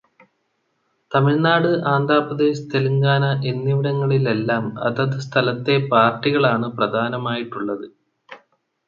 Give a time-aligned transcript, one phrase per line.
[1.11, 7.85] തമിഴ്നാട്, ആന്ധ്രാപ്രദേശ്, തെലങ്കാന എന്നിവിടങ്ങളിലെല്ലാം അതത് സ്ഥലത്തെ പാർട്ടികളാണ് പ്രധാനമായിട്ടുള്ളത്.